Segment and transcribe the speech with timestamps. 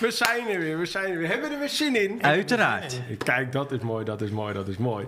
[0.00, 1.28] We zijn er weer, we zijn er weer.
[1.28, 2.22] Hebben we er weer zin in?
[2.22, 3.00] Uiteraard.
[3.24, 5.06] Kijk, dat is mooi, dat is mooi, dat is mooi.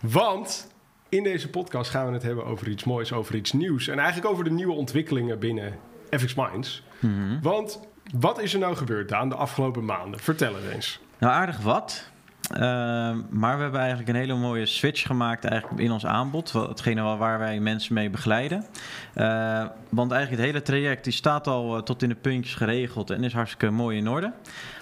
[0.00, 0.74] Want
[1.08, 3.88] in deze podcast gaan we het hebben over iets moois, over iets nieuws.
[3.88, 5.78] En eigenlijk over de nieuwe ontwikkelingen binnen
[6.10, 6.82] FX Minds.
[6.98, 7.40] Mhm.
[7.42, 7.80] Want
[8.18, 10.20] wat is er nou gebeurd, Daan, de afgelopen maanden?
[10.20, 11.00] Vertel het eens.
[11.18, 12.10] Nou, aardig wat.
[12.54, 16.52] Ehm, maar we hebben eigenlijk een hele mooie switch gemaakt eigenlijk in ons aanbod.
[16.52, 18.64] Wat- Hetgene waar wij mensen mee begeleiden.
[19.14, 23.10] Eh, want eigenlijk het hele traject die staat al eh, tot in de puntjes geregeld
[23.10, 24.32] en is hartstikke mooi in orde.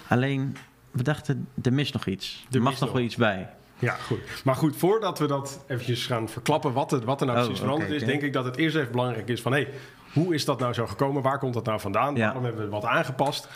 [0.08, 0.56] Alleen,
[0.90, 2.44] we dachten, er mist nog iets.
[2.50, 3.48] Er, Er mag nog wel iets bij.
[3.78, 4.18] Ja, goed.
[4.44, 7.62] Maar goed, voordat we dat eventjes gaan verklappen, wat er, wat er nou Oh, precies
[7.64, 9.70] veranderd is, denk ik dat het eerst even belangrijk is van, hé, hey,
[10.12, 11.22] hoe is dat nou zo gekomen?
[11.22, 12.14] Waar komt dat nou vandaan?
[12.14, 12.24] Ja.
[12.24, 13.48] Waarom hebben we wat aangepast?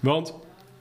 [0.00, 0.34] Want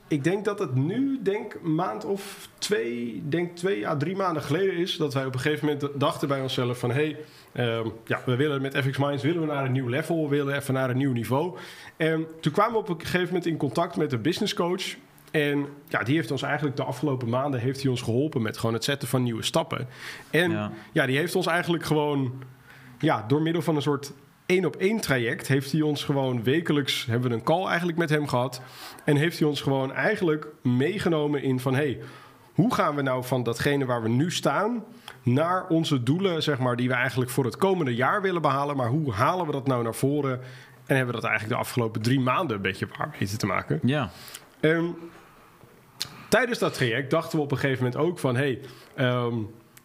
[0.09, 4.75] ik denk dat het nu, denk maand of twee, denk twee à drie maanden geleden
[4.75, 7.17] is, dat wij op een gegeven moment dachten bij onszelf van, hé, hey,
[7.67, 10.55] ehm, ja, we willen met FX Minds willen we naar een nieuw level, we willen
[10.55, 11.57] even naar een nieuw niveau.
[11.97, 14.83] En toen kwamen we op een gegeven moment in contact met een business coach.
[15.31, 18.73] En ja, die heeft ons eigenlijk de afgelopen maanden heeft hij ons geholpen met gewoon
[18.73, 19.87] het zetten van nieuwe stappen.
[20.30, 21.05] En ja, Ja.
[21.05, 22.43] die heeft ons eigenlijk gewoon
[22.99, 24.13] ja, door middel van een soort
[24.50, 28.09] één op één traject heeft hij ons gewoon wekelijks hebben we een call eigenlijk met
[28.09, 28.61] hem gehad.
[29.05, 32.00] En heeft hij ons gewoon eigenlijk meegenomen in van hey,
[32.53, 34.83] hoe gaan we nou van datgene waar we nu staan
[35.23, 38.75] naar onze doelen, zeg maar, die we eigenlijk voor het komende jaar willen behalen.
[38.75, 40.39] Maar hoe halen we dat nou naar voren?
[40.86, 43.80] En hebben we dat eigenlijk de afgelopen drie maanden een beetje waar weten te maken.
[43.83, 44.11] Ja,
[44.59, 44.86] Ehm,
[46.30, 48.36] tijdens dat traject dachten we op een gegeven moment ook van...
[48.36, 48.60] hey,
[48.95, 49.36] ehm,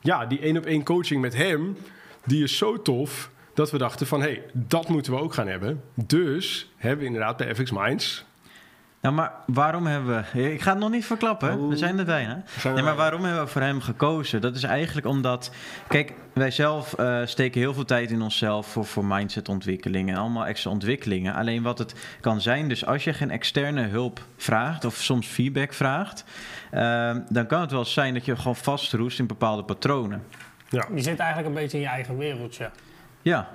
[0.01, 1.77] ja, die één op één coaching met hem,
[2.25, 3.33] die is zo tof...
[3.55, 5.83] dat we dachten van, hey, dat moeten we ook gaan hebben.
[5.95, 8.25] Dus hebben we inderdaad bij FX Minds...
[9.01, 10.53] Nou, maar waarom hebben we...
[10.53, 11.69] Ik ga het nog niet verklappen, Oh.
[11.69, 12.43] we zijn er bijna.
[12.59, 14.41] Zijn Nee, maar waarom hebben we voor hem gekozen?
[14.41, 15.51] Dat is eigenlijk omdat...
[15.89, 20.15] Kijk, wij zelf eh, steken heel veel tijd in onszelf voor, voor mindsetontwikkelingen.
[20.15, 21.35] En allemaal extra ontwikkelingen.
[21.35, 24.85] Alleen wat het kan zijn, dus als je geen externe hulp vraagt...
[24.85, 26.25] of soms feedback vraagt...
[26.71, 30.23] eh, dan kan het wel zijn dat je gewoon vastroest in bepaalde patronen.
[30.69, 32.63] Ja, Je zit eigenlijk een beetje in je eigen wereldje.
[32.65, 32.71] Ja,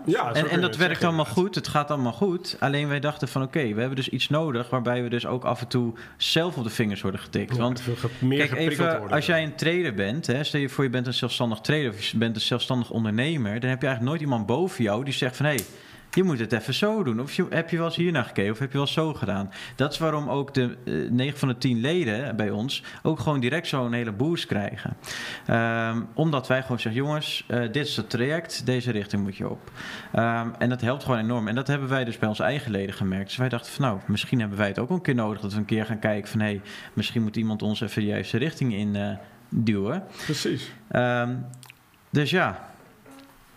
[0.06, 2.56] ja zo en, en dat werkt zeggen, allemaal goed, het gaat allemaal goed.
[2.60, 4.70] Alleen wij dachten van oké, we hebben dus iets nodig...
[4.70, 7.56] waarbij we dus ook af en toe zelf op de vingers worden getikt.
[7.56, 7.82] Ja, Want
[8.20, 9.16] meer Kijk, geprikkeld even, worden.
[9.16, 12.04] als jij een trader bent, hè, stel je voor je bent een zelfstandig trader of
[12.04, 15.38] je bent een zelfstandig ondernemer, dan heb je eigenlijk nooit iemand boven jou die zegt
[15.38, 15.64] van hé, hey,
[16.12, 17.20] je moet het even zo doen.
[17.20, 19.52] Of je, heb je wel eens hier naar gekeken of heb je wel zo gedaan.
[19.76, 23.40] Dat is waarom ook de eh, 9 van de 10 leden bij ons ook gewoon
[23.40, 24.98] direct zo'n hele boost krijgen.
[25.46, 29.50] Ehm, omdat wij gewoon zeggen, jongens, eh, dit is het traject, deze richting moet je
[29.50, 29.72] op.
[30.12, 31.48] Ehm, en dat helpt gewoon enorm.
[31.48, 33.28] En dat hebben wij dus bij onze eigen leden gemerkt.
[33.28, 35.60] Dus wij dachten van nou, misschien hebben wij het ook een keer nodig dat we
[35.60, 36.62] een keer gaan kijken van hé, hey,
[36.94, 39.18] misschien moet iemand ons even de juiste richting in eh,
[39.50, 40.04] duwen.
[40.26, 40.72] Precies.
[40.88, 41.36] Ehm,
[42.10, 42.70] dus ja,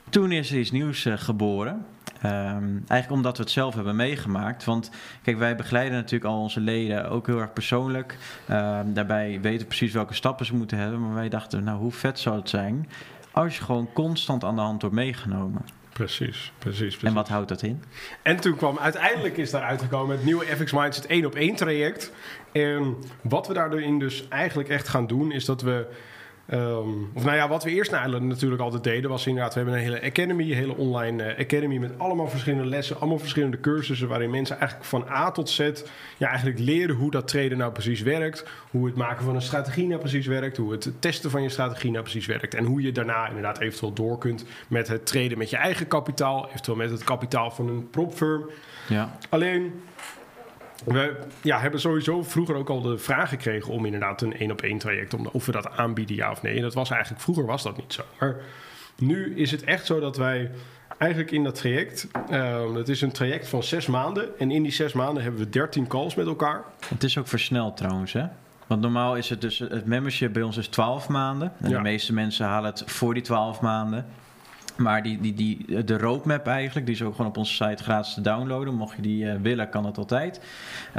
[0.09, 1.87] toen is er iets nieuws eh, geboren.
[2.23, 4.65] Ehm, eigenlijk omdat we het zelf hebben meegemaakt.
[4.65, 4.91] Want
[5.23, 8.17] kijk, wij begeleiden natuurlijk al onze leden ook heel erg persoonlijk.
[8.49, 11.01] Ehm, daarbij weten we precies welke stappen ze moeten hebben.
[11.01, 12.89] Maar wij dachten, nou hoe vet zou het zijn
[13.33, 15.65] als je gewoon constant aan de hand wordt meegenomen.
[15.93, 17.03] Precies, precies, precies.
[17.03, 17.83] En wat houdt dat in?
[18.23, 21.55] En toen kwam uiteindelijk is daar uitgekomen het nieuwe FX Minds, het één op één
[21.55, 22.13] traject.
[22.53, 25.87] En wat we daarin dus eigenlijk echt gaan doen, is dat we.
[26.53, 29.85] Ehm, of nou ja, wat we eerst natuurlijk altijd deden, was inderdaad, we hebben een
[29.85, 34.31] hele academy, een hele online eh, academy met allemaal verschillende lessen, allemaal verschillende cursussen, waarin
[34.31, 35.59] mensen eigenlijk van A tot Z
[36.17, 39.87] ja, eigenlijk leren hoe dat traden nou precies werkt, hoe het maken van een strategie
[39.87, 42.93] nou precies werkt, hoe het testen van je strategie nou precies werkt en hoe je
[42.93, 47.05] daarna inderdaad eventueel door kunt met het traden met je eigen kapitaal, eventueel met het
[47.05, 48.51] kapitaal van een propfirm.
[48.89, 49.73] Ja, Alleen,
[50.85, 54.61] we ja, hebben sowieso vroeger ook al de vraag gekregen om inderdaad een één op
[54.63, 56.57] één traject, om, of we dat aanbieden, ja of nee.
[56.57, 58.03] En dat was eigenlijk, vroeger was dat niet zo.
[58.21, 58.37] Maar
[58.99, 60.51] nu is het echt zo dat wij
[60.99, 64.39] eigenlijk in dat traject, uh, het is een traject van zes maanden.
[64.39, 66.65] En in die zes maanden hebben we dertien calls met elkaar.
[66.89, 68.25] het is ook versneld trouwens hè.
[68.67, 71.53] Want normaal is het dus, het membership bij ons is 12 maanden.
[71.61, 71.77] En Ja.
[71.77, 74.07] de meeste mensen halen het voor die 12 maanden.
[74.77, 78.15] Maar die, die, die, de roadmap eigenlijk, die is ook gewoon op onze site gratis
[78.15, 78.75] te downloaden.
[78.75, 80.41] Mocht je die eh, willen, kan dat altijd.
[80.89, 80.95] Uh,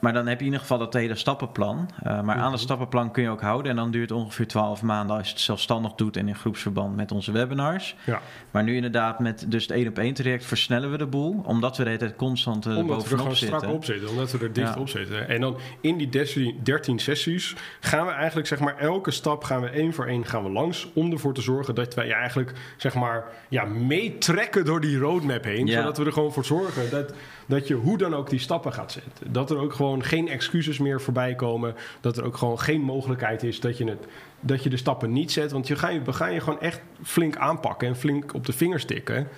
[0.00, 1.76] maar dan heb je in ieder geval dat hele stappenplan.
[1.78, 2.40] Uh, maar mm -hmm.
[2.40, 3.70] aan het stappenplan kun je ook houden.
[3.70, 6.96] En dan duurt het ongeveer 12 maanden als je het zelfstandig doet en in groepsverband
[6.96, 7.96] met onze webinars.
[8.04, 8.20] Ja.
[8.50, 11.42] Maar nu inderdaad met dus het 1 op 1 traject versnellen we de boel.
[11.44, 13.58] Omdat we de hele tijd constant uh, omdat bovenop we er gewoon zitten.
[13.58, 14.08] strak op zitten.
[14.08, 14.80] Omdat we er dicht ja.
[14.80, 15.28] op zitten.
[15.28, 19.60] En dan in die 13, 13 sessies gaan we eigenlijk zeg maar elke stap gaan
[19.60, 20.88] we één voor één gaan we langs.
[20.94, 23.03] Om ervoor te zorgen dat wij eigenlijk zeg maar
[23.48, 25.66] ja, meetrekken door die roadmap heen.
[25.66, 25.78] Ja.
[25.78, 27.12] Zodat we er gewoon voor zorgen dat,
[27.46, 29.32] dat je hoe dan ook die stappen gaat zetten.
[29.32, 31.74] Dat er ook gewoon geen excuses meer voorbij komen.
[32.00, 34.06] Dat er ook gewoon geen mogelijkheid is dat je, het,
[34.40, 35.52] dat je de stappen niet zet.
[35.52, 38.52] Want je ga je, we gaan je gewoon echt flink aanpakken en flink op de
[38.52, 39.28] vingers tikken.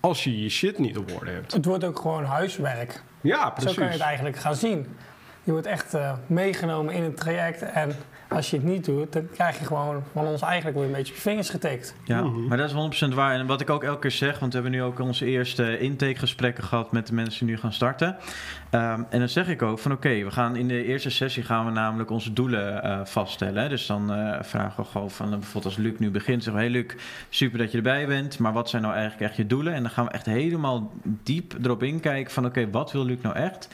[0.00, 1.52] Als je je shit niet op orde hebt.
[1.52, 3.02] Het wordt ook gewoon huiswerk.
[3.20, 3.70] Ja, precies.
[3.70, 4.86] Zo kan je het eigenlijk gaan zien.
[5.46, 7.96] Je wordt echt uh, meegenomen in het traject en
[8.28, 11.12] als je het niet doet, dan krijg je gewoon van ons eigenlijk weer een beetje
[11.12, 11.94] op je vingers getikt.
[12.04, 12.46] Ja, -hmm.
[12.48, 13.34] maar dat is 100% waar.
[13.34, 16.64] En wat ik ook elke keer zeg, want we hebben nu ook onze eerste intakegesprekken
[16.64, 18.16] gehad met de mensen die nu gaan starten.
[18.70, 21.42] Um, en dan zeg ik ook van oké, okay, we gaan in de eerste sessie
[21.42, 23.62] gaan we namelijk onze doelen uh, vaststellen.
[23.62, 23.68] Hè?
[23.68, 26.80] Dus dan uh, vragen we gewoon van bijvoorbeeld als Luc nu begint, zeggen we hey
[26.80, 26.92] Luc,
[27.28, 29.74] super dat je erbij bent, maar wat zijn nou eigenlijk echt je doelen?
[29.74, 33.18] En dan gaan we echt helemaal diep erop inkijken van oké, okay, wat wil Luc
[33.22, 33.68] nou echt?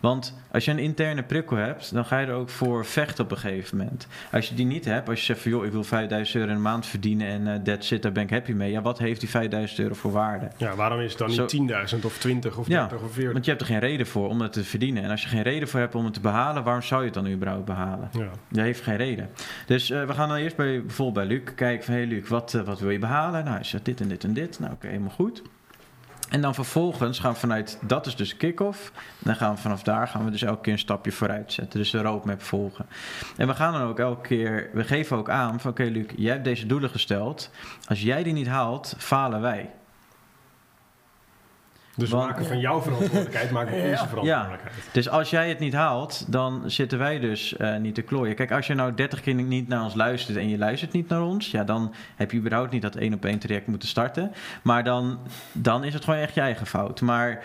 [0.00, 3.30] Want als je een interne prikkel hebt, dan ga je er ook voor vechten op
[3.30, 4.06] een gegeven moment.
[4.32, 6.56] Als je die niet hebt, als je zegt van joh, ik wil 5000 euro in
[6.56, 8.70] de maand verdienen en uh, that's it, daar ben ik happy mee.
[8.70, 10.48] Ja, wat heeft die 5000 euro voor waarde?
[10.56, 13.32] Ja, waarom is het dan niet 10.000 of 20 of 30 ja, of 40?
[13.32, 15.02] Want je hebt er geen reden voor om het te verdienen.
[15.02, 17.14] En als je geen reden voor hebt om het te behalen, waarom zou je het
[17.14, 18.08] dan überhaupt behalen?
[18.12, 18.30] Ja.
[18.48, 19.30] Je heeft geen reden.
[19.66, 22.52] Dus uh, we gaan dan eerst bij, bijvoorbeeld bij Luc kijken van hey Luc, wat,
[22.52, 23.44] uh, wat wil je behalen?
[23.44, 24.58] Nou, hij zegt dit en dit en dit.
[24.58, 25.42] Nou, oké, okay, helemaal goed.
[26.28, 28.92] En dan vervolgens gaan we vanuit, dat is dus kick-off.
[29.18, 31.78] Dan gaan we vanaf daar gaan we dus elke keer een stapje vooruit zetten.
[31.78, 32.86] Dus de roadmap volgen.
[33.36, 36.32] En we gaan dan ook elke keer, we geven ook aan van oké Luc, jij
[36.32, 37.50] hebt deze doelen gesteld.
[37.86, 39.70] Als jij die niet haalt, falen wij.
[41.98, 43.90] Dus Want- we maken van jouw verantwoordelijkheid maken we Ja.
[43.90, 44.74] onze verantwoordelijkheid.
[44.92, 48.34] Dus als jij het niet haalt, dan zitten wij dus eh, niet te klooien.
[48.34, 51.22] Kijk, als je nou 30 keer niet naar ons luistert en je luistert niet naar
[51.22, 54.32] ons, ja, dan heb je überhaupt niet dat één op één traject moeten starten.
[54.62, 55.18] Maar dan,
[55.52, 57.00] dan is het gewoon echt je eigen fout.
[57.00, 57.42] Maar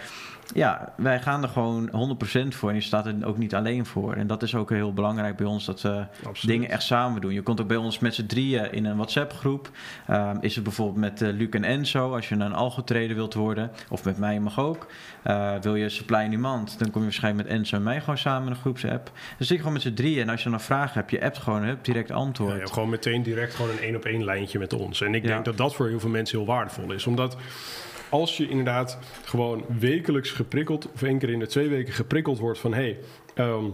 [0.53, 4.13] ja, wij gaan er gewoon 100% voor en je staat er ook niet alleen voor.
[4.13, 6.55] En dat is ook heel belangrijk bij ons, dat we Absoluut.
[6.55, 7.33] dingen echt samen doen.
[7.33, 9.69] Je komt ook bij ons met z'n drieën in een WhatsApp-groep.
[10.07, 13.71] Ehm, is het bijvoorbeeld met eh, Luc en Enzo, als je een algetrader wilt worden,
[13.89, 14.87] of met mij mag ook.
[15.23, 18.17] Eh, wil je supply in demand, dan kom je waarschijnlijk met Enzo en mij gewoon
[18.17, 19.05] samen in een groepsapp.
[19.05, 21.23] Dan zit je gewoon met z'n drieën en als je dan een vraag hebt, je
[21.23, 22.51] appt gewoon, hup, direct Ja, antwoord.
[22.53, 25.01] je hebt gewoon meteen direct gewoon een één op één lijntje met ons.
[25.01, 25.27] En ik Ja.
[25.29, 27.07] denk dat dat voor heel veel mensen heel waardevol is.
[27.07, 27.37] Omdat
[28.13, 32.60] als je inderdaad gewoon wekelijks geprikkeld, of één keer in de twee weken geprikkeld wordt
[32.60, 33.00] van hé, hey,
[33.33, 33.65] ehm,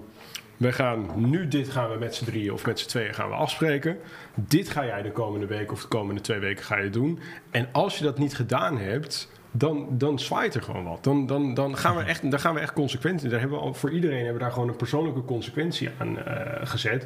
[0.57, 3.35] we gaan nu dit gaan we met z'n drieën of met z'n tweeën gaan we
[3.35, 3.97] afspreken.
[4.35, 7.19] Dit ga jij de komende week of de komende twee weken ga je doen.
[7.51, 11.03] En als je dat niet gedaan hebt, dan, dan zwaait er gewoon wat.
[11.03, 13.29] Dan, dan, dan, gaan we echt, dan gaan we echt consequent in.
[13.29, 16.67] Daar hebben we al, voor iedereen hebben we daar gewoon een persoonlijke consequentie aan eh,
[16.67, 17.05] gezet.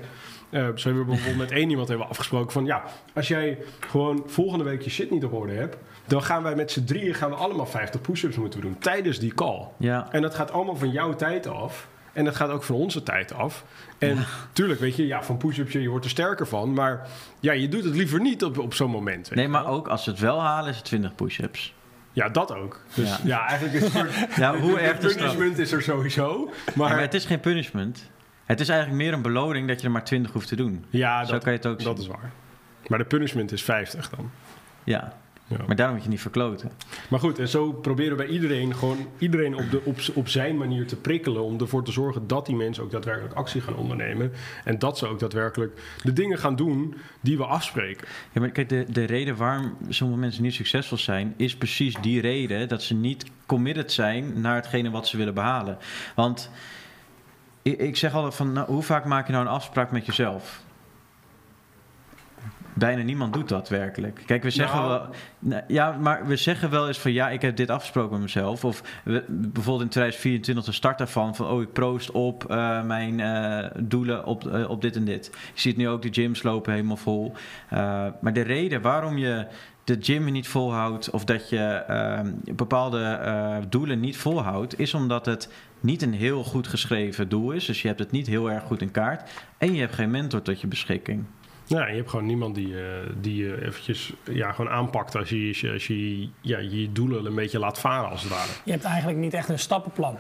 [0.50, 2.66] Eh, zo hebben we bijvoorbeeld met één iemand hebben afgesproken van...
[2.66, 5.78] ja, als jij gewoon volgende week je shit niet op orde hebt...
[6.06, 9.34] dan gaan wij met z'n drieën gaan we allemaal 50 push-ups moeten doen tijdens die
[9.34, 9.68] call.
[9.78, 11.88] Ja, En dat gaat allemaal van jouw tijd af.
[12.14, 13.66] En dat gaat ook van onze tijd af.
[13.98, 14.18] En
[14.54, 16.74] tuurlijk, weet je, ja, van push-ups, je wordt er sterker van.
[16.74, 17.08] Maar
[17.40, 19.36] ja, je doet het liever niet op, op zo'n moment.
[19.36, 21.74] nee, maar ook als ze het wel halen, is het 20 push-ups.
[22.14, 22.80] Ja, dat ook.
[22.94, 23.18] Dus Ja.
[23.24, 24.28] ja, eigenlijk is het...
[24.36, 26.52] Ja, hoe erg punishment is er sowieso.
[26.66, 28.10] Ja, Maar, maar het is geen punishment.
[28.46, 30.86] Het is eigenlijk meer een beloning dat je er maar 20 hoeft te doen.
[30.90, 32.06] ja, Zo dat, kan je het ook dat zien.
[32.12, 32.32] is waar.
[32.88, 34.32] Maar de punishment is 50 dan.
[34.84, 35.14] Ja,
[35.58, 35.64] Ja.
[35.68, 36.72] maar daarom moet je niet verkloten.
[37.10, 39.82] Maar goed, en zo proberen wij iedereen gewoon iedereen op, de,
[40.14, 41.44] op, zijn manier te prikkelen.
[41.44, 44.32] Om ervoor te zorgen dat die mensen ook daadwerkelijk actie gaan ondernemen.
[44.64, 48.08] En dat ze ook daadwerkelijk de dingen gaan doen die we afspreken.
[48.32, 52.22] Ja, maar kijk, de, de reden waarom sommige mensen niet succesvol zijn, is precies die
[52.22, 55.78] reden dat ze niet committed zijn naar hetgene wat ze willen behalen.
[56.16, 56.50] Want
[57.62, 60.62] ik, ik zeg altijd van, nou, hoe vaak maak je nou een afspraak met jezelf?
[62.76, 64.24] Bijna niemand doet dat werkelijk.
[64.26, 64.90] Kijk, we zeggen Nou.
[64.90, 65.10] wel.
[65.40, 68.66] Nou, ja, maar we zeggen wel eens van ja, ik heb dit afgesproken met mezelf.
[68.66, 73.20] Of we, bijvoorbeeld in 2024 de start daarvan van oh, ik proost op eh, mijn
[73.20, 75.30] eh, doelen op, eh, op dit en dit.
[75.54, 77.34] Je ziet nu ook de gyms lopen helemaal vol.
[78.22, 79.48] Maar de reden waarom je
[79.84, 85.26] de gym niet volhoudt of dat je uh, bepaalde uh, doelen niet volhoudt, is omdat
[85.26, 85.50] het
[85.80, 87.66] niet een heel goed geschreven doel is.
[87.66, 89.30] Dus je hebt het niet heel erg goed in kaart.
[89.58, 91.26] En je hebt geen mentor tot je beschikking.
[91.66, 92.82] Ja, je hebt gewoon niemand die, uh,
[93.22, 97.26] die je eventjes ja, gewoon aanpakt als je als je, als je ja, je doelen
[97.26, 98.50] een beetje laat varen als het ware.
[98.64, 100.18] Je hebt eigenlijk niet echt een stappenplan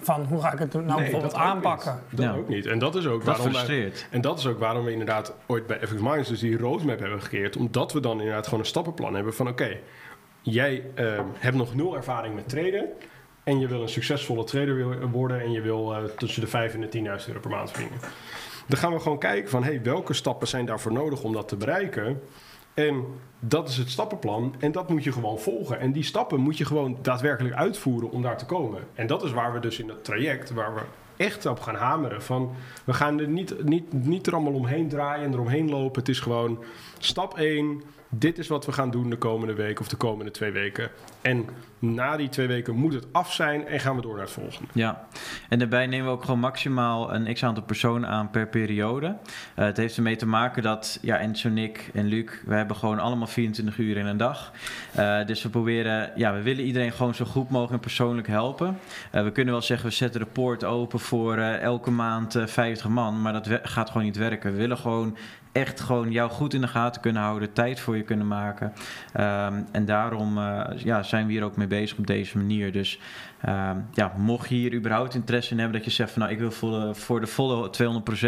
[0.00, 2.00] van hoe ga ik het nou Nee, bijvoorbeeld aanpakken.
[2.08, 2.20] niet.
[2.20, 2.40] Dat Ja.
[2.40, 2.66] ook niet.
[2.66, 3.92] En dat is ook Dat waarom wij.
[4.10, 7.22] En dat is ook waarom we inderdaad ooit bij FX Minds dus die roadmap hebben
[7.22, 7.56] gecreëerd.
[7.56, 9.76] Omdat we dan inderdaad gewoon een stappenplan hebben van oké,
[10.42, 12.88] jij eh, hebt nog nul ervaring met traden.
[13.44, 15.40] En je wil een succesvolle trader worden.
[15.40, 16.88] En je wil eh, tussen de 5 en de
[17.20, 17.98] 10.000 euro per maand verdienen.
[18.66, 21.56] Dan gaan we gewoon kijken van hey, welke stappen zijn daarvoor nodig om dat te
[21.56, 22.20] bereiken.
[22.74, 23.04] En
[23.38, 24.54] dat is het stappenplan.
[24.58, 25.80] En dat moet je gewoon volgen.
[25.80, 28.82] En die stappen moet je gewoon daadwerkelijk uitvoeren om daar te komen.
[28.94, 30.80] En dat is waar we dus in dat traject, waar we
[31.16, 32.22] echt op gaan hameren.
[32.22, 32.54] Van
[32.84, 36.00] we gaan er niet, niet, niet er allemaal omheen draaien en eromheen lopen.
[36.00, 36.64] Het is gewoon
[36.98, 37.82] stap 1.
[38.08, 40.90] Dit is wat we gaan doen de komende week of de komende twee weken.
[41.22, 41.46] En
[41.78, 44.68] na die twee weken moet het af zijn en gaan we door naar het volgende.
[44.72, 45.06] Ja,
[45.48, 49.16] en daarbij nemen we ook gewoon maximaal een x-aantal personen aan per periode.
[49.54, 52.98] Eh, het heeft ermee te maken dat, ja, Enzo, Nick en Luc, we hebben gewoon
[52.98, 54.52] allemaal 24 uur in een dag.
[54.94, 58.78] Eh, dus we proberen, ja, we willen iedereen gewoon zo goed mogelijk en persoonlijk helpen.
[59.10, 62.88] Eh, we kunnen wel zeggen, we zetten de poort open voor elke maand eh, 50
[62.88, 64.52] man, maar dat gaat gewoon niet werken.
[64.52, 65.16] We willen gewoon
[65.54, 68.72] echt gewoon jou goed in de gaten kunnen houden, tijd voor je kunnen maken.
[69.12, 72.72] Ehm, en daarom eh, ja, zijn we hier ook mee bezig op deze manier.
[72.72, 73.00] Dus
[73.40, 76.38] ehm, ja, mocht je hier überhaupt interesse in hebben dat je zegt van nou ik
[76.38, 77.70] wil voor de, voor de volle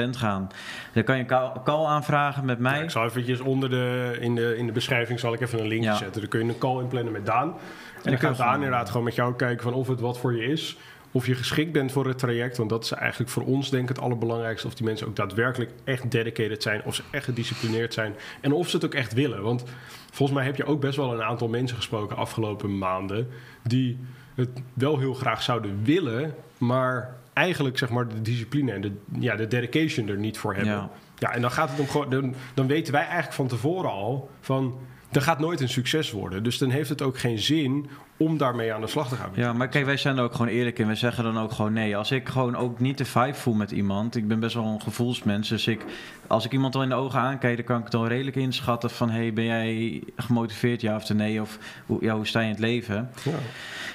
[0.06, 0.48] 200% gaan,
[0.92, 2.76] dan kan je een call, aanvragen met mij.
[2.76, 5.66] Ja, ik zal eventjes onder de, in, de, in de beschrijving zal ik even een
[5.68, 5.96] linkje Ja.
[5.96, 6.20] zetten.
[6.20, 7.48] Dan kun je een call inplannen met Daan.
[7.48, 7.56] En
[8.02, 10.44] dan je gaat Daan inderdaad gewoon met jou kijken van of het wat voor je
[10.44, 10.76] is.
[11.16, 12.56] Of je geschikt bent voor het traject.
[12.56, 14.66] Want dat is eigenlijk voor ons denk ik het allerbelangrijkste.
[14.66, 16.84] Of die mensen ook daadwerkelijk echt dedicated zijn.
[16.84, 18.14] Of ze echt gedisciplineerd zijn.
[18.40, 19.42] En of ze het ook echt willen.
[19.42, 19.64] Want
[20.10, 23.28] volgens mij heb je ook best wel een aantal mensen gesproken afgelopen maanden.
[23.62, 23.98] Die
[24.34, 26.34] het wel heel graag zouden willen.
[26.58, 30.74] Maar eigenlijk zeg maar de discipline en de, ja, de dedication er niet voor hebben.
[30.74, 30.90] Ja.
[31.18, 32.10] Ja, en dan gaat het om gewoon.
[32.10, 34.78] Dan, dan weten wij eigenlijk van tevoren al van.
[35.10, 36.42] Dat gaat nooit een succes worden.
[36.42, 39.30] Dus dan heeft het ook geen zin om daarmee aan de slag te gaan.
[39.34, 40.86] Ja, maar kijk, wij zijn er ook gewoon eerlijk in.
[40.86, 41.96] We zeggen dan ook gewoon nee.
[41.96, 44.16] Als ik gewoon ook niet de vibe voel met iemand.
[44.16, 45.48] Ik ben best wel een gevoelsmens.
[45.48, 45.84] Dus ik,
[46.26, 48.90] als ik iemand al in de ogen aankijk, dan kan ik het al redelijk inschatten
[48.90, 49.10] van...
[49.10, 51.40] hey, ben jij gemotiveerd, ja of nee?
[51.40, 53.10] Of hoe, ja, hoe sta je in het leven?
[53.22, 53.32] Ja.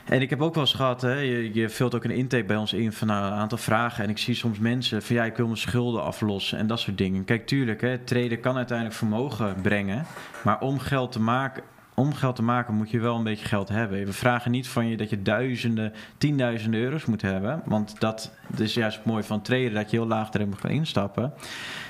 [0.05, 2.55] En ik heb ook wel eens gehad, hè, je, je vult ook een intake bij
[2.55, 4.03] ons in van nou, een aantal vragen.
[4.03, 6.97] En ik zie soms mensen van ja, ik wil mijn schulden aflossen en dat soort
[6.97, 7.25] dingen.
[7.25, 10.05] Kijk, tuurlijk, hè, traden kan uiteindelijk vermogen brengen.
[10.43, 11.63] Maar om geld te maken,
[12.01, 14.05] om geld te maken moet je wel een beetje geld hebben.
[14.05, 17.61] We vragen niet van je dat je duizenden, tienduizenden euro's moet hebben.
[17.65, 21.33] Want dat, dat is juist het mooie van traden, dat je heel laagdrempelig kan instappen.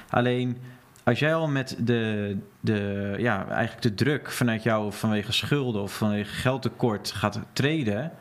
[0.09, 0.57] Alleen
[1.03, 5.97] als jij al met de, de, ja, eigenlijk de druk vanuit jou vanwege schulden of
[5.97, 8.11] vanwege geldtekort gaat treden,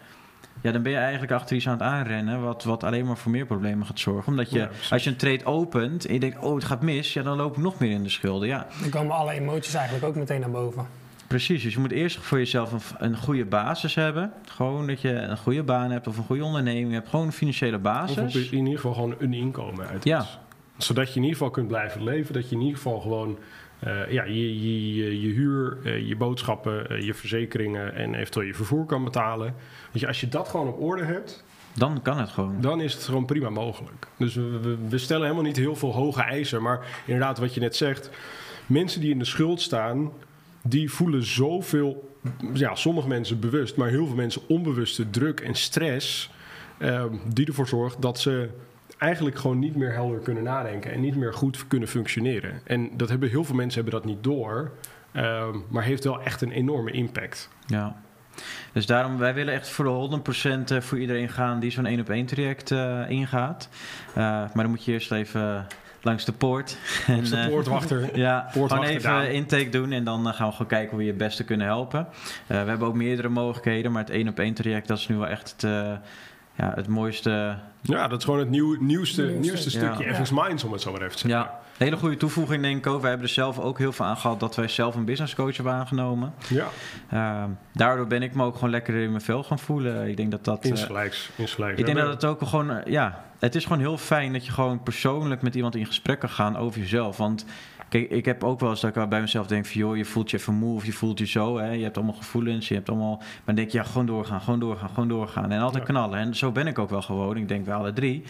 [0.61, 3.31] ja, dan ben je eigenlijk achter iets aan het aanrennen, wat, wat alleen maar voor
[3.31, 4.29] meer problemen gaat zorgen.
[4.29, 7.13] Omdat je, Ja, als je een trade opent en je denkt, oh, het gaat mis,
[7.13, 8.49] ja, dan loop ik nog meer in de schulden.
[8.49, 11.00] Ja, Dan komen alle emoties eigenlijk ook meteen naar boven.
[11.31, 14.33] Precies, dus je moet eerst voor jezelf een, een goede basis hebben.
[14.49, 17.09] Gewoon dat je een goede baan hebt of een goede onderneming hebt.
[17.09, 18.19] Gewoon een financiële Of basis.
[18.37, 20.05] op- in ieder geval gewoon een inkomen uit.
[20.05, 20.21] Ja.
[20.21, 20.39] iets.
[20.77, 22.35] Zodat je in ieder geval kunt blijven leven.
[22.35, 23.39] Dat je in ieder geval gewoon
[23.79, 28.47] eh, ja, je, je, je, je huur, eh, je boodschappen, eh, je verzekeringen en eventueel
[28.47, 29.55] je vervoer kan betalen.
[29.93, 31.45] Je, als je dat gewoon op orde hebt,
[31.75, 32.61] Dan kan het gewoon.
[32.61, 34.07] dan is het gewoon prima mogelijk.
[34.17, 36.63] Dus we, we, we stellen helemaal niet heel veel hoge eisen.
[36.63, 38.11] Maar inderdaad, wat je net zegt.
[38.67, 40.11] Mensen die in de schuld staan,
[40.63, 42.15] die voelen zoveel...
[42.53, 46.31] Ja, sommige mensen bewust, maar heel veel mensen onbewuste druk en stress...
[46.79, 48.49] eh, die ervoor zorgt dat ze
[48.99, 50.93] eigenlijk gewoon niet meer helder kunnen nadenken...
[50.93, 52.61] en niet meer goed kunnen functioneren.
[52.65, 54.73] En dat hebben, heel veel mensen hebben dat niet door...
[55.13, 57.49] eh, maar heeft wel echt een enorme impact.
[57.67, 58.03] Ja.
[58.73, 60.21] Dus daarom, wij willen echt voor de
[60.81, 63.69] 100% voor iedereen gaan die zo'n 1 op 1 traject eh, ingaat.
[64.09, 65.67] Eh, maar dan moet je eerst even
[66.03, 66.77] langs de poort.
[67.21, 68.11] Als de eh, poortwachter...
[68.19, 71.05] Ja, Poortwachter gewoon even intake doen en dan eh, gaan we gewoon kijken hoe we
[71.05, 72.07] je het beste kunnen helpen.
[72.47, 75.17] Eh, we hebben ook meerdere mogelijkheden, maar het 1 op 1 traject dat is nu
[75.17, 75.93] wel echt het, eh,
[76.57, 77.57] ja, het mooiste.
[77.83, 79.41] Ja, dat is gewoon het nieuw, nieuwste, Nieuwste.
[79.41, 80.15] nieuwste stukje Ja.
[80.15, 81.41] FX Minds, om het zo maar even te zeggen.
[81.41, 83.01] Ja, hele goede toevoeging denk ik ook.
[83.01, 85.57] Wij hebben er zelf ook heel veel aan gehad dat wij zelf een business coach
[85.57, 86.33] hebben aangenomen.
[86.49, 86.67] Ja,
[87.09, 90.09] Eh, daardoor ben ik me ook gewoon lekker in mijn vel gaan voelen.
[90.09, 90.65] Ik denk dat dat...
[90.65, 91.31] eh, insgelijks.
[91.37, 91.79] insgelijks.
[91.79, 94.47] Ik denk We dat het ook gewoon, eh, ja, het is gewoon heel fijn dat
[94.47, 97.17] je gewoon persoonlijk met iemand in gesprek kan gaan over jezelf.
[97.17, 97.45] Want
[97.89, 100.31] kijk, ik heb ook wel eens dat ik bij mezelf denk van, joh, je voelt
[100.31, 101.59] je even moe of je voelt je zo.
[101.59, 101.71] Hè?
[101.71, 104.61] Je hebt allemaal gevoelens, je hebt allemaal, maar dan denk je, ja, gewoon doorgaan, gewoon
[104.61, 105.51] doorgaan, gewoon doorgaan.
[105.51, 106.19] En altijd knallen.
[106.19, 107.37] En zo ben ik ook wel gewoon.
[107.37, 108.23] Ik denk we alle drie.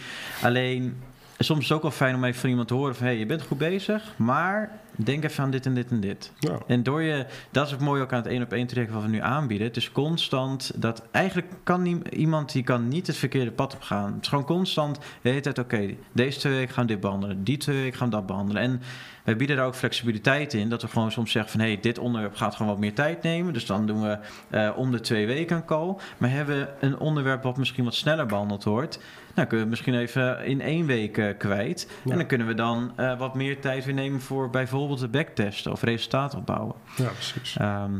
[0.43, 0.97] Alleen,
[1.43, 3.19] soms is het ook wel fijn om even van iemand te horen van, hé, hey,
[3.19, 6.31] je bent goed bezig, maar denk even aan dit en dit en dit.
[6.39, 6.57] Ja.
[6.67, 9.01] En door je, dat is het mooie ook aan het één op één traject wat
[9.01, 9.67] we nu aanbieden.
[9.67, 13.81] Het is constant dat eigenlijk kan nie- iemand die kan niet het verkeerde pad op
[13.81, 14.13] gaan.
[14.13, 17.43] Het is gewoon constant de hele tijd, oké, deze twee weken gaan we dit behandelen,
[17.43, 18.61] die twee weken gaan we dat behandelen.
[18.61, 18.81] En
[19.23, 21.97] wij bieden daar ook flexibiliteit in, dat we gewoon soms zeggen van hé, hey, dit
[21.97, 23.53] onderwerp gaat gewoon wat meer tijd nemen.
[23.53, 24.17] Dus dan doen we
[24.49, 25.95] eh, om de twee weken een call.
[26.17, 28.99] Maar hebben we een onderwerp wat misschien wat sneller behandeld wordt,
[29.35, 31.87] nou kunnen we het misschien even in één week eh, kwijt.
[32.03, 32.11] Ja.
[32.11, 35.71] En dan kunnen we dan eh, wat meer tijd weer nemen voor bijvoorbeeld de backtesten
[35.71, 36.75] of resultaat opbouwen.
[36.95, 37.57] ja, precies.
[37.57, 37.91] Ehm,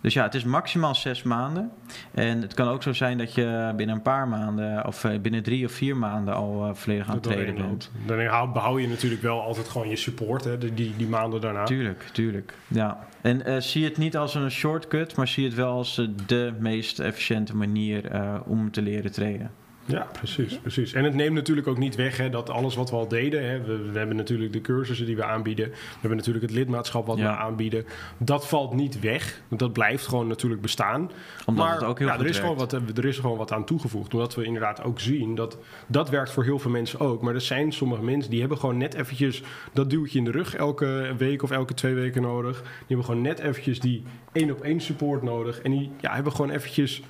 [0.00, 1.70] Dus ja, het is maximaal zes maanden.
[2.14, 5.42] En het kan ook zo zijn dat je binnen een paar maanden, of eh, binnen
[5.42, 7.90] drie of vier maanden al eh, volledig aan het doorheen bent.
[8.06, 11.64] Dan hou- behoud je natuurlijk wel altijd gewoon je support, hè, die, die, maanden daarna.
[11.64, 12.54] Tuurlijk, tuurlijk.
[12.66, 13.06] Ja.
[13.20, 16.98] En eh, zie het niet als een shortcut, maar zie het wel als de meest
[16.98, 18.02] efficiënte manier
[18.46, 19.50] om te leren traden.
[19.88, 20.92] Ja, precies, precies.
[20.92, 23.48] En het neemt natuurlijk ook niet weg hè, dat alles wat we al deden...
[23.48, 25.68] Hè, we, we hebben natuurlijk de cursussen die we aanbieden.
[25.68, 27.30] We hebben natuurlijk het lidmaatschap wat Ja.
[27.30, 27.84] we aanbieden.
[28.18, 29.42] Dat valt niet weg.
[29.48, 31.10] Want dat blijft gewoon natuurlijk bestaan.
[31.46, 32.72] Omdat maar het ook heel ja, goed er, is gewoon werkt.
[32.72, 34.14] wat, er is gewoon wat aan toegevoegd.
[34.14, 37.22] Omdat we inderdaad ook zien dat dat werkt voor heel veel mensen ook.
[37.22, 39.42] Maar er zijn sommige mensen die hebben gewoon net eventjes
[39.72, 42.60] dat duwtje in de rug elke week of elke twee weken nodig.
[42.60, 44.02] Die hebben gewoon net eventjes die
[44.32, 45.60] één op één support nodig.
[45.60, 47.02] En die ja, hebben gewoon eventjes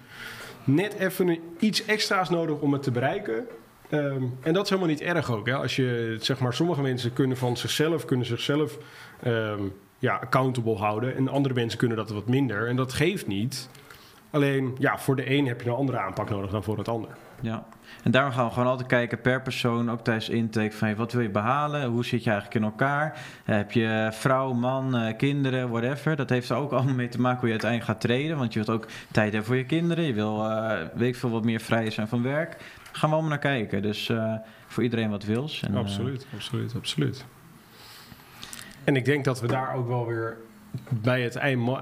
[0.68, 3.46] net even iets extra's nodig om het te bereiken.
[3.88, 5.46] Ehm, en dat is helemaal niet erg ook.
[5.46, 5.54] Hè?
[5.54, 8.78] Als je, zeg maar, sommige mensen kunnen van zichzelf, kunnen zichzelf
[9.22, 9.62] ehm,
[9.98, 11.16] ja, accountable houden.
[11.16, 12.68] En andere mensen kunnen dat wat minder.
[12.68, 13.68] En dat geeft niet.
[14.30, 17.10] Alleen, ja, voor de een heb je een andere aanpak nodig dan voor het ander.
[17.40, 17.64] Ja.
[18.02, 21.22] En daarom gaan we gewoon altijd kijken per persoon, ook tijdens intake, van wat wil
[21.22, 21.88] je behalen?
[21.88, 23.20] Hoe zit je eigenlijk in elkaar?
[23.44, 26.16] Eh, Heb je vrouw, man, eh, kinderen, whatever?
[26.16, 28.36] Dat heeft er ook allemaal mee te maken hoe je uiteindelijk gaat traden.
[28.36, 30.04] Want je wilt ook tijd hebben voor je kinderen.
[30.04, 32.50] Je wil, eh, weet ik veel, wat meer vrij zijn van werk.
[32.50, 32.58] Daar
[32.92, 33.82] gaan we allemaal naar kijken.
[33.82, 34.34] Dus eh,
[34.66, 35.62] voor iedereen wat wils.
[35.62, 37.24] En, absoluut, absoluut, absoluut.
[38.84, 40.36] En ik denk dat we daar ook wel weer
[40.88, 41.80] bij het einde,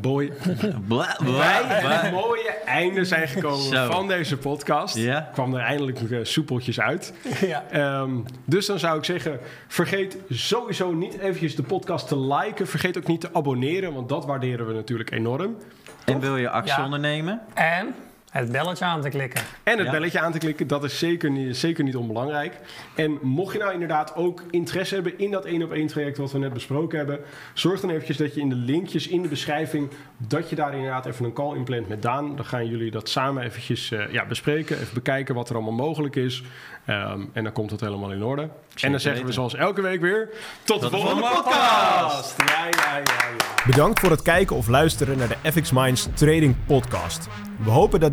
[0.00, 0.32] boy,
[0.88, 2.00] bla, bla, bij bla.
[2.00, 3.90] het mooie einde zijn gekomen Zo.
[3.90, 4.96] van deze podcast.
[4.96, 5.30] Ja.
[5.32, 7.12] Kwam er eindelijk eh, soepeltjes uit.
[7.40, 7.64] ja.
[7.70, 8.10] Ehm,
[8.44, 12.66] dus dan zou ik zeggen, vergeet sowieso niet eventjes de podcast te liken.
[12.66, 15.56] Vergeet ook niet te abonneren, want dat waarderen we natuurlijk enorm.
[16.04, 16.84] En wil je actie Ja.
[16.84, 17.40] ondernemen?
[17.54, 17.94] En
[18.36, 19.40] het belletje aan te klikken.
[19.62, 19.92] En het Ja.
[19.92, 22.54] belletje aan te klikken, dat is zeker niet, zeker niet onbelangrijk.
[22.94, 26.32] En mocht je nou inderdaad ook interesse hebben in dat één op één traject wat
[26.32, 27.20] we net besproken hebben,
[27.54, 31.06] zorg dan eventjes dat je in de linkjes in de beschrijving, dat je daar inderdaad
[31.06, 32.36] even een call inplant met Daan.
[32.36, 36.16] Dan gaan jullie dat samen eventjes eh, ja, bespreken, even bekijken wat er allemaal mogelijk
[36.16, 36.42] is.
[36.84, 38.48] Ehm, en dan komt het helemaal in orde.
[38.80, 40.28] en dan zeggen we zoals elke week weer,
[40.64, 42.34] tot, de de volgende volgende podcast!
[42.38, 43.64] Ja, ja, ja, ja.
[43.66, 47.28] Bedankt voor het kijken of luisteren naar de FX Minds Trading Podcast.
[47.64, 48.12] We hopen dat